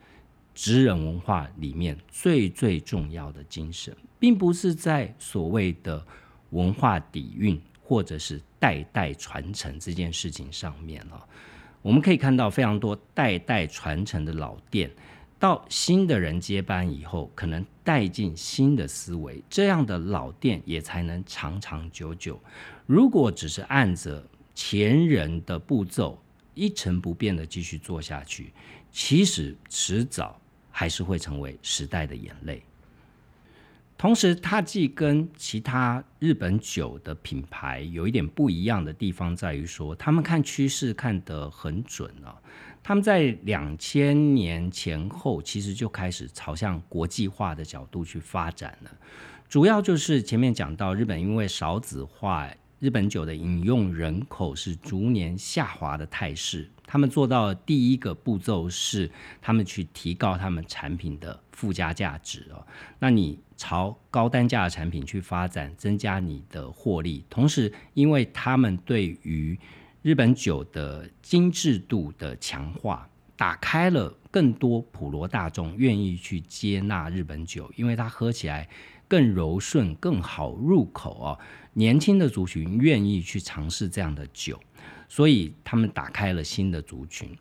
[0.53, 6.05] 职人文化里面最最重要的精神，并不是在所谓的
[6.51, 11.27] 文化底蕴或者是代代传承这件事情上面了。
[11.81, 14.91] 我们可以看到非常多代代传承的老店。
[15.37, 22.39] 到新的人接班以后，可能带进新的思维，这样的老店也才能长长久久。
[22.85, 26.17] 如果只是按着前人的步骤
[26.53, 28.53] 一成不变的继续做下去，
[28.91, 30.39] 其实迟早
[30.71, 32.63] 还是会成为时代的眼泪。
[33.97, 42.35] 同时，它既跟其他日本酒的品牌有一点不一样的地方，在于说他们看趋势看得很准啊。
[42.87, 48.91] 他们在两千年前后，其实就开始朝向国际化的角度去发展了。
[49.49, 52.47] 主要就是前面讲到，日本因为少子化，
[52.79, 56.69] 日本酒的饮用人口是逐年下滑的态势。
[56.85, 59.09] 他们做到第一个步骤是，
[59.41, 62.63] 他们去提高他们产品的附加价值哦。
[62.99, 69.59] 那你朝高单价的产品去发展，增加你的获利，同时因为他们对于
[70.05, 78.69] 日本酒的精致度的强化，打开了更多普罗大众愿意去接纳日本酒，因为它喝起来
[79.07, 81.39] 更柔顺、更好入口哦。
[81.73, 84.59] 年轻的族群愿意去尝试这样的酒，
[85.09, 87.35] 所以他们打开了新的族群。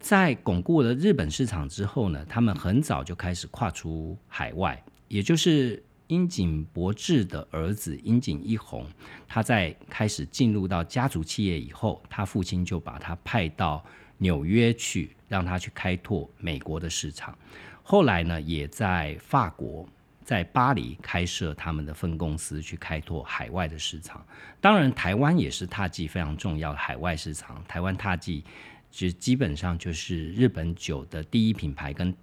[0.00, 5.82] 在巩固了日本市场之后呢，他们很早就开始跨出海外，也就是。
[6.08, 8.86] 樱井博志的儿子樱井一红，
[9.26, 13.84] 他在开始进入到家族企业以后，他父亲就把他派到
[14.18, 17.36] 纽约去，让他去开拓美国的市场。
[17.82, 19.88] 后来呢，也在法国、
[20.24, 24.24] 在巴黎开设他们的分公司，去开拓海外的市场。
[24.60, 27.62] 当然，台湾也是踏迹非常重要的海外市场。
[27.66, 28.44] 台湾踏迹
[28.90, 32.14] 其实基本上就是日本酒的第一品牌跟。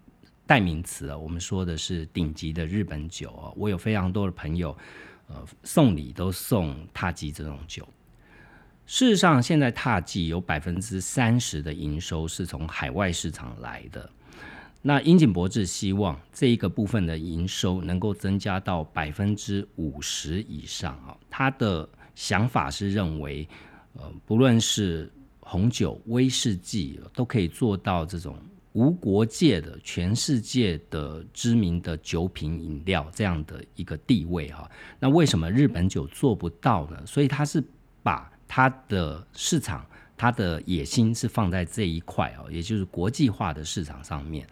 [0.45, 3.53] 代名词啊，我们说的是顶级的日本酒啊。
[3.55, 4.75] 我有非常多的朋友，
[5.27, 7.87] 呃，送礼都送踏吉这种酒。
[8.85, 14.09] 事实上，现在踏吉有百分之三十的营收是从海外市场来的。
[14.81, 21.15] 那樱井博志希望这一个部分的营收能够增加到百分之五十以上啊。
[21.29, 23.47] 他的想法是认为，
[23.93, 28.37] 呃，不论是红酒、威士忌，都可以做到这种。
[28.73, 36.97] 无国界的全世界的知名的酒品饮料这样的一个地位哈，那为什么日本酒做不到呢？
[37.05, 37.63] 所以他是
[38.01, 39.85] 把他的市场、
[40.17, 44.47] 他的野心是放在这一块哦，也就是国际化的市场上面。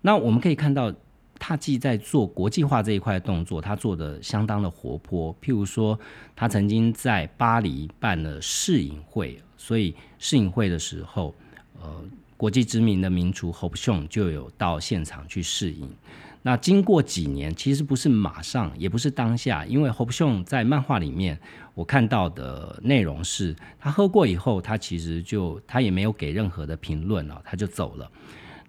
[0.00, 0.92] 那我们可以看到，
[1.38, 5.32] 他既在做国际化这一块动作，他做的相当的活泼。
[5.40, 5.96] 譬如说，
[6.34, 11.32] 他曾经在巴黎办了试饮会，所以试饮会的时候，
[11.80, 12.04] 呃。
[12.42, 15.88] 国际知名的名厨 Hope Song 就有到现场去试饮。
[16.42, 21.38] 那经过几年，其实不是马上，也不是当下，因为 Hope Song 在漫画里面
[21.72, 28.10] 我看到的内容是，他喝过以后，他其实就他也没有给任何的评论了，他就走了。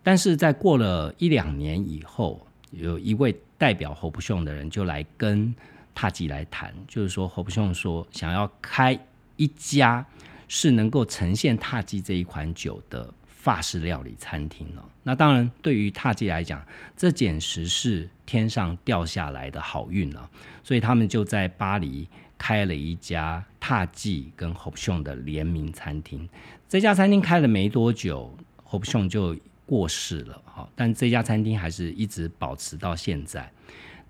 [0.03, 5.51] 但是在过了一两年以后，有一位代表 Hope Song 的人就来跟
[5.95, 8.99] 塔吉来谈，就是说 Hope Song 说想要开。
[9.35, 10.05] 一家
[10.47, 13.11] 是能够呈现踏迹这一款酒的
[13.43, 14.89] 法式料理餐厅了。
[15.03, 16.65] 那当然，对于踏迹来讲，
[16.95, 20.29] 这简直是天上掉下来的好运了。
[20.63, 26.29] 所以他们就在巴黎开了一家踏迹跟 Hope s h o n 的联名餐厅。
[26.69, 28.33] 这家餐厅开了没多久
[28.65, 30.41] ，Hope s h o n 就过世了。
[30.45, 33.51] 哈，但这家餐厅还是一直保持到现在。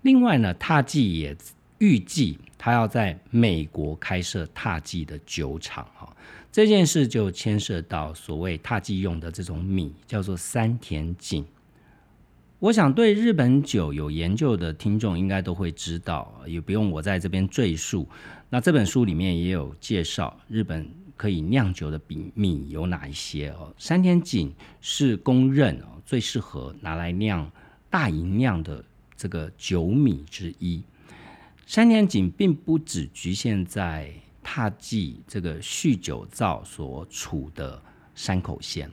[0.02, 1.36] 另外呢，踏迹也
[1.78, 6.16] 预计他要在美国开设踏迹的酒厂哈，
[6.54, 11.44] 这件事就牵涉到所谓踏迹用的这种米，叫做山田锦。
[12.60, 18.08] 我想对日本酒有研究的听众应该都会知道，也不用我在这边赘述。
[18.48, 23.74] 那这本书里面也有介绍日本可以酿酒的米米有哪一些哦。
[23.76, 27.50] 山田锦是公认哦最适合拿来酿
[27.90, 28.84] 大吟酿的。
[29.16, 30.84] 这个酒米之一，
[31.66, 34.12] 山田锦并不只局限在
[34.44, 37.82] 踏迹这个酗酒造所处的
[38.14, 38.88] 山口县。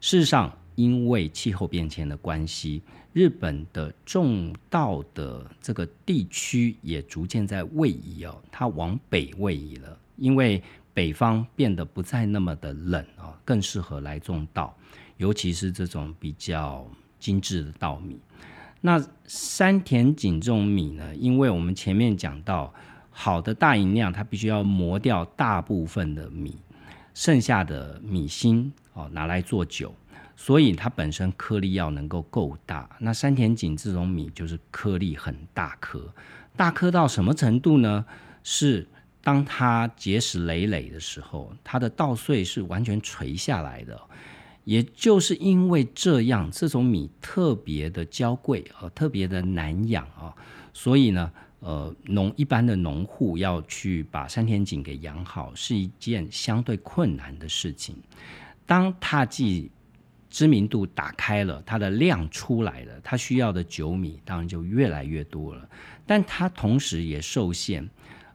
[0.00, 2.80] 事实上，因为气候变迁的关系，
[3.12, 9.98] 日本的种稻的这个地区也逐渐在位移哦，它往北位移了。
[10.16, 10.62] 因为
[10.94, 14.76] 北方变得不再那么的冷啊，更适合来种稻，
[15.16, 16.86] 尤其是这种比较
[17.18, 18.20] 精致的稻米。
[18.82, 21.14] 那山田锦种米呢？
[21.16, 22.72] 因为我们前面讲到，
[23.10, 26.56] 好的大吟酿它必须要磨掉大部分的米，
[27.12, 29.94] 剩下的米芯哦拿来做酒，
[30.36, 32.88] 所以它本身颗粒要能够够大。
[32.98, 36.12] 那山田锦这种米就是颗粒很大颗，
[36.56, 38.04] 大颗到什么程度呢？
[38.42, 38.88] 是
[39.22, 44.00] 当它结实累累的时候，它的稻穗是完全垂下来的。
[44.64, 50.32] 也就是因为这样，这种米特别的娇贵啊，特别的难养啊，
[50.72, 57.96] 所以呢，呃，农一般的农户要去把山田锦给养好，是一件相对困难的事情。
[58.66, 59.70] 当踏迹
[60.28, 65.68] 知名度打开了，它的量出来了，它需要的酒米当然就越来越多了，
[66.06, 67.88] 但它同时也受限，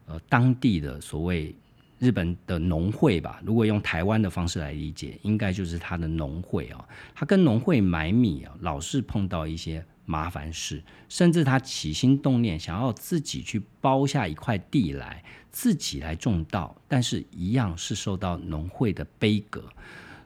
[0.06, 1.54] 呃，当地的所谓。
[1.98, 6.84] 日本的农会吧，如果用台湾的方式来理解，应该就是他的农会哦。
[7.14, 19.62] 他跟农会买米啊，老是碰到一些麻烦事，甚至他起心动念想要自己去包下一块地来，自己来种稻，但是一样是受到农会的背革。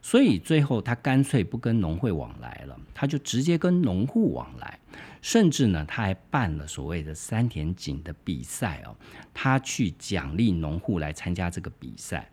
[0.03, 4.79] 所以最后他干脆不跟农会往来了，他就直接跟农户往来，
[5.21, 8.97] 甚至呢他还办了所谓的三田井的比赛哦，
[9.35, 12.31] 他去奖励农户来参加这个比赛。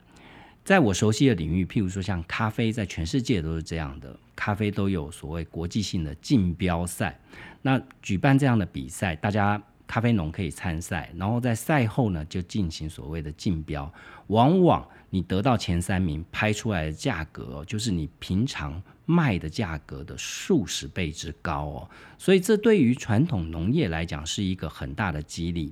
[0.68, 7.18] 在我熟悉的领域，譬如说像咖啡，在全世界都是这样的，咖啡都有所谓国际性的竞标赛。
[7.62, 9.64] 那举办这样的比赛，大家。
[9.88, 13.90] 咖啡农可以参赛，然后在赛后呢就进行所谓的竞标。
[14.28, 21.90] 往往你得到前三名，拍出来的价格就是你平常卖的价格的数十倍之高哦。
[22.18, 25.72] 所以这对于传统农业来讲是一个很大的激励。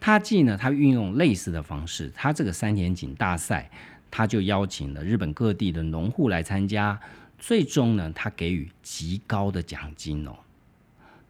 [0.00, 3.70] 他既呢，他运用类似的方式，他这个三田锦大赛，
[4.10, 6.98] 他就邀请了日本各地的农户来参加，
[7.38, 10.34] 最终呢，他给予极高的奖金哦。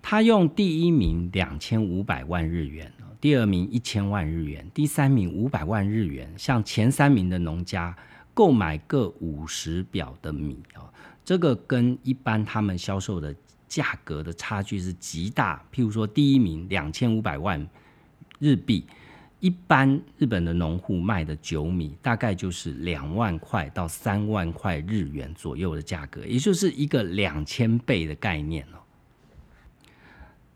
[0.01, 2.91] 他用第一名两千五百万日元，
[3.21, 7.95] 第二名一千万日元，第三名五百万日元，向前三名的农家
[8.33, 10.89] 购买各五十表的米啊，
[11.23, 13.35] 这个跟一般他们销售的
[13.68, 15.62] 价格的差距是极大。
[15.75, 17.68] 譬如说，第一名两千五百万
[18.41, 18.84] 日币，
[19.38, 28.80] 一般日本的农户卖的酒米大概就是两万块到三万块日元左右的价格，也就是一个两千倍的概念哦。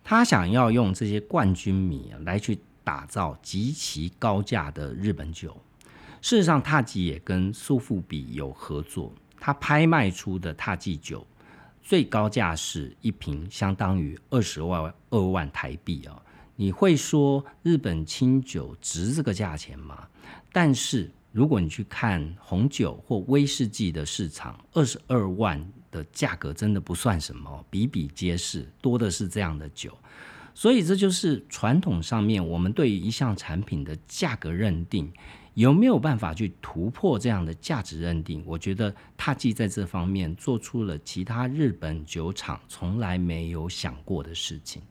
[0.03, 5.57] 他想要用这些冠军米来去打造极其高价的日本酒。
[6.21, 11.27] 事实上，踏吉也跟苏富比有合作，他拍卖出的踏吉酒
[11.83, 16.23] 最高价是一瓶相当于二十万二万台币啊！
[16.57, 20.09] 你会说日本清酒值这个价钱吗？
[20.53, 25.65] 但是如果你去看红酒或威士忌的市场，二十二万。
[25.95, 29.97] 的价格真的不算什么，比比皆是，多的是这样的酒，
[30.53, 35.09] 所以这就是传统上面我们对于一项产品的价格认定
[35.55, 38.43] 有没有办法去突破这样的价值认定？
[38.45, 44.83] 我觉得他既在这方面做出了其他日本酒厂从来没有想过的事情。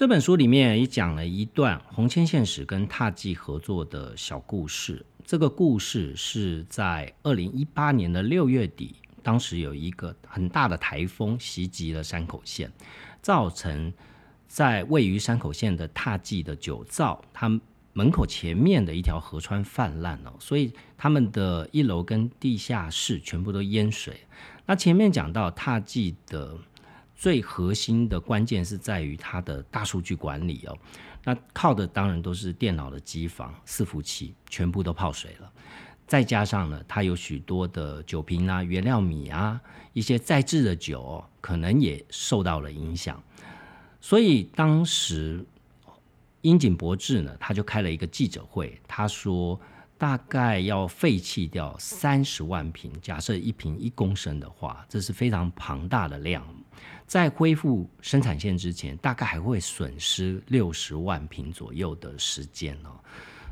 [0.00, 8.94] 这本书里面也讲了一段红千现实跟踏迹合作的小故事，这个故事是在二零一八年的六月底。
[9.22, 12.72] 当时有一个很大的台风袭击了山口县，
[13.20, 13.92] 造成
[14.48, 17.60] 在位于山口县的踏迹的酒造，它
[17.92, 24.18] 门口前面的一条河川泛滥了，所以他们的一楼跟地下室全部都淹水。
[24.64, 26.56] 那前面讲到踏迹的
[27.20, 30.74] 最核心的关键是在于它的大数据管理哦，
[31.22, 35.52] 那靠的当然都是电脑的机房、伺服器，全部都泡水了。
[36.06, 39.60] 再加上呢，它有许多的酒瓶啊、原料米啊、
[39.92, 43.22] 一些在制的酒，可能也受到了影响。
[44.00, 45.44] 所以当时
[46.40, 49.60] 樱井博志呢，他就开了一个记者会，他说
[49.98, 56.42] 大概要废弃掉三十万瓶，假设一瓶一公升的话，这是非常庞大的量。
[57.06, 62.90] 在恢复生产线之前，大概还会损失六十万瓶左右的时间哦。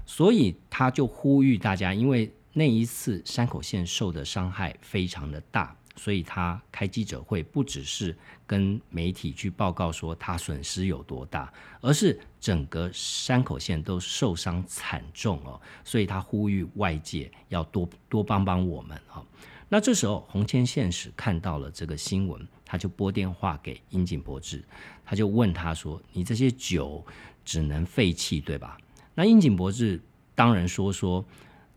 [0.06, 8.16] 所以他就呼吁大家，因为那一次山口县受的伤害非常的大，所以他开记者会，不只是
[8.46, 11.52] 跟媒体去报告说他损失有多大，
[11.82, 19.22] 而是整个山口县都受伤惨重哦，所以他呼吁外界要多多帮帮我们啊。
[19.68, 24.62] 那这时候红千县使看到了这个新闻，他就拨电话给樱井博志，
[25.04, 27.04] 他就问他说：“你这些酒
[27.44, 28.78] 只能废弃对吧？”
[29.16, 30.00] 那樱井博志
[30.36, 31.24] 当然说说。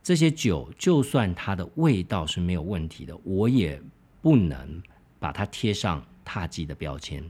[0.03, 3.79] 这些酒，就算它的味道是没有问题的，我也
[4.19, 4.81] 不能
[5.19, 7.23] 把它贴上踏迹的标签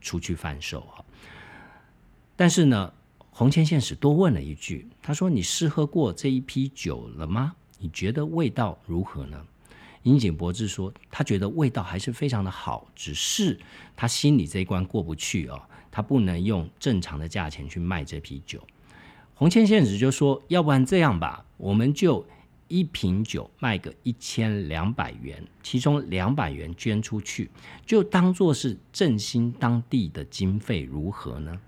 [0.00, 1.04] 出去贩售哈。
[2.34, 2.92] 但是呢，
[3.30, 7.54] 红千现实多问了一句，他说：“你试喝过这一批酒了吗？
[7.78, 9.46] 你觉得味道如何呢？”
[10.06, 13.58] 樱井博志说：“他觉得味道还是非常的好，只是
[13.96, 18.62] 他心里这一关过不去哦，他不能用正常的价钱去卖这批酒。”
[19.34, 22.24] 红千现实就说：“要不然这样吧，我们就
[22.68, 27.50] 一瓶酒卖个一千两百元，其中两百元捐出去，
[27.84, 31.60] 就当做是振兴当地的经费，如何呢？”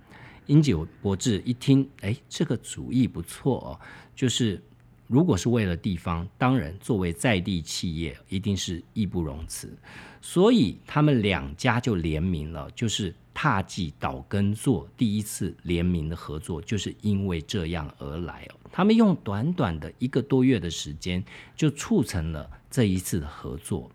[0.46, 3.80] 英九博志一听，哎，这个主意不错哦，
[4.14, 4.62] 就是
[5.08, 9.76] 如果是为了地方，当然作为在地企业，一定是义不容辞，
[10.20, 13.12] 所以他们两家就联名了，就是。
[13.40, 18.58] 踏迹岛根座第一次联名的合作，就是因为这样而来哦。
[18.72, 23.88] 他们用短短的一个多月的时间，就促成了这一次的合作。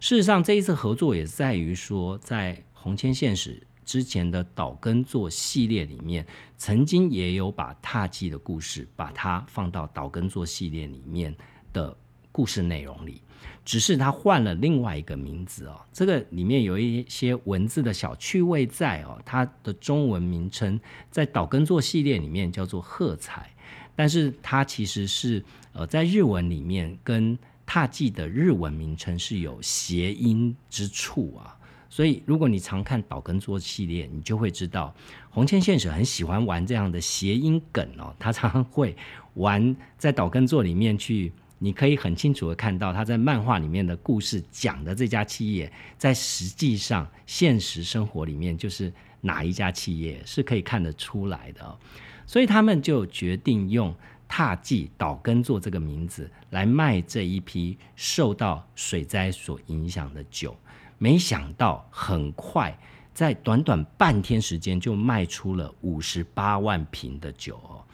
[0.00, 6.26] 事实上，这一次合作也在于说，在红千现实之前的岛根座系列里面，
[6.58, 11.34] 曾经也有把踏迹的故事，把它放到岛根座系列里面
[11.72, 11.96] 的
[12.32, 13.22] 故事内容里。
[13.64, 19.20] 只是它换了另外一个名字哦，这个里面有一些文字的小趣味在哦。
[19.24, 20.78] 它的中文名称
[21.10, 23.50] 在岛根座系列里面叫做喝彩，
[23.94, 31.55] 但是它其实是呃在日文里面跟踏迹的日文名称是有谐音之处啊。
[31.96, 34.94] 所以如果你常看岛根座系列，你就会知道
[35.30, 38.94] 红千现实很喜欢玩这样的谐音梗哦，他常常会
[39.32, 41.32] 玩在岛根座里面去。
[41.58, 48.92] 你可以很清楚的看到，他在漫画里面的故事讲的这家企业，在实际上现实生活里面就是
[49.22, 51.78] 哪一家企业是可以看得出来的，
[52.26, 53.94] 所以他们就决定用
[54.28, 60.54] “踏迹岛根座”这个名字来卖这一批受到水灾所影响的酒。
[60.98, 62.76] 没想到很快，
[63.12, 67.84] 在短短半天时间就卖出了五十八万瓶的酒哦。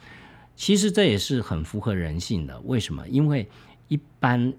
[0.55, 2.59] 其实这也是很符合人性的。
[2.61, 3.07] 为什么？
[3.07, 3.49] 因为
[3.87, 4.53] 一般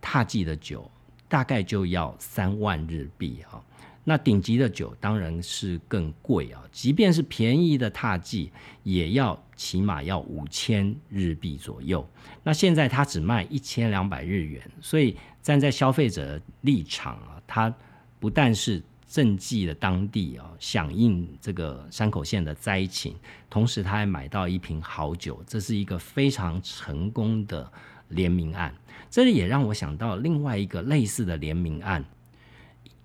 [0.00, 0.88] 踏迹的酒
[1.28, 3.60] 大概就要三万日币啊，
[4.04, 6.62] 那顶级的酒当然是更贵啊。
[6.70, 8.50] 即便是便宜的踏迹，
[8.84, 12.08] 也要起码要五千日币左右。
[12.42, 17.74] 那现在它只卖一千两百日元，所以站在消费者立场啊，它
[18.20, 18.80] 不但是。
[19.12, 23.16] 赈济了当地啊，响应这个山口县的灾情，
[23.50, 27.68] 同时他还买到一瓶好酒，这是一个非常成功的
[28.10, 28.72] 联名案。
[29.10, 32.04] 这里也让我想到另外一个类似的联名案。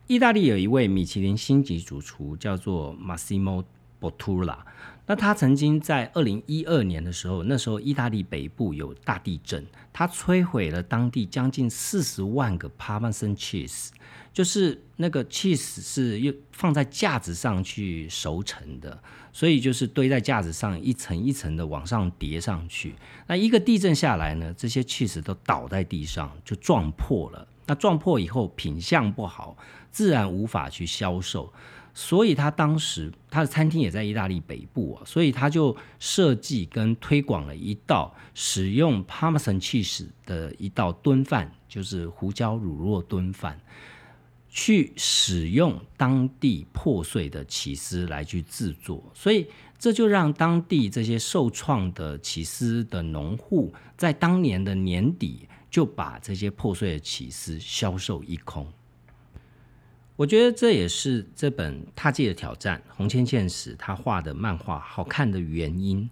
[0.06, 3.64] 意大利有一位米其林星级主厨叫做 Massimo
[4.00, 4.60] Bottura，
[5.08, 13.90] 那他曾经在二零一二年的时候，那时候意大利北部有大地震，他摧毁了当地将近四十万个 Parmesan cheese。
[14.36, 22.94] 就是那个 cheese 是又放在架子上去熟成的，所以就是堆在架子上一层一层的往上叠上去。
[23.28, 27.48] 那一个地震下来呢，这些 cheese 都倒在地上，就撞破了。
[27.66, 29.56] 那撞破以后品相不好，
[29.90, 31.54] 自然无法去销售。
[31.94, 43.58] 所以他当时他的餐厅也在意大利北部啊，所以他就设计跟推广了一道使用 Parmesan cheese 的一道炖饭，就是胡椒乳酪炖饭。
[44.58, 49.46] 去使用当地破碎的起司来去制作，所以
[49.78, 58.66] 这就让当地这些受创的起司的农户，在当年的年底就把这些破碎的起司销售一空。
[60.16, 66.10] 我觉得这也是这本《踏迹的挑战》红千现实他画的漫画好看的原因。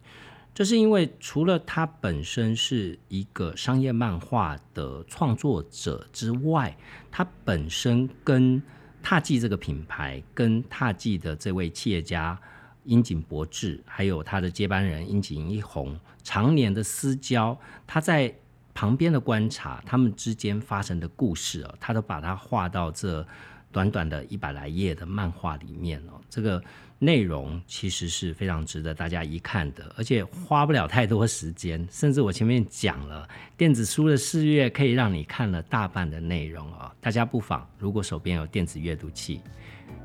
[0.54, 6.78] 这是因为除了他本身是一个商业漫画的创作者之外，
[7.10, 8.62] 他本身跟
[9.02, 12.40] 踏迹这个品牌、跟踏迹的这位企业家
[12.84, 18.32] 樱井博志，还有他的接班人樱井一红，常年的私交，他在
[18.76, 23.26] 旁边的观察，他们之间发生的故事啊，他都把它画到这
[23.72, 26.64] 短短的一百来页的漫画里面哦，这个。
[27.04, 31.86] 内容其实是非常值得大家一看的，而且花不了太多时间。
[31.92, 33.28] 甚至我前面讲了，
[33.58, 36.90] 电子书的四月可以让你看了大半的内容哦。
[37.02, 39.42] 大家不妨，如果手边有电子阅读器，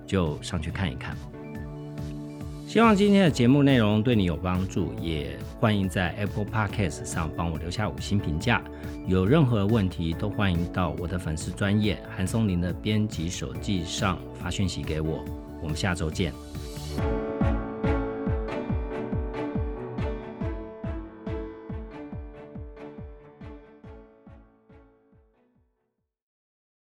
[0.06, 1.16] 就上去看一看。
[2.66, 8.62] 希望今天的节目内容对你有帮助，也欢迎在 Apple Podcast 上帮我留下五星评价。
[9.06, 15.24] 有任何问题都欢迎到我的粉丝专业韩松林的编辑手记上发讯息给我。
[15.62, 16.30] 我们下周见。
[16.98, 17.37] you